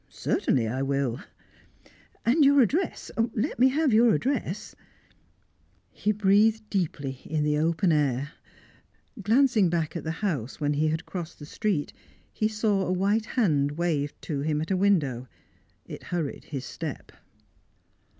[0.09, 1.21] "Certainly I will."
[2.25, 4.73] "And your address let me have your address"
[5.91, 8.31] He breathed deeply in the open air.
[9.21, 11.93] Glancing back at the house when he had crossed the street,
[12.33, 15.27] he saw a white hand waved to him at a window;
[15.85, 17.11] it hurried his step.